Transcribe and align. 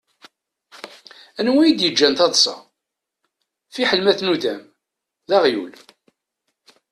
Anwa 1.39 1.61
i 1.65 1.71
d-yeǧǧan 1.73 2.13
taḍsa? 2.19 2.55
Fiḥel 3.73 4.01
ma 4.03 4.13
tnudam: 4.19 4.61
D 5.29 5.31
aɣyul. 5.37 5.73